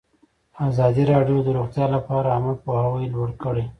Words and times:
ازادي 0.67 1.03
راډیو 1.13 1.37
د 1.43 1.47
روغتیا 1.57 1.85
لپاره 1.95 2.27
عامه 2.33 2.53
پوهاوي 2.63 3.05
لوړ 3.13 3.29
کړی. 3.43 3.63